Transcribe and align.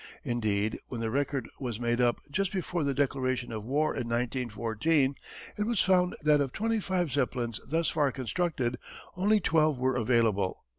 Indeed 0.23 0.79
when 0.87 0.99
the 0.99 1.11
record 1.11 1.47
was 1.59 1.79
made 1.79 2.01
up 2.01 2.21
just 2.31 2.51
before 2.51 2.83
the 2.83 2.95
declaration 2.95 3.51
of 3.51 3.63
war 3.63 3.93
in 3.93 4.07
1914 4.09 5.13
it 5.59 5.63
was 5.67 5.79
found 5.79 6.15
that 6.23 6.41
of 6.41 6.51
twenty 6.51 6.79
five 6.79 7.11
Zeppelins 7.11 7.59
thus 7.67 7.89
far 7.89 8.11
constructed 8.11 8.79
only 9.15 9.39
twelve 9.39 9.77
were 9.77 9.95
available. 9.95 10.63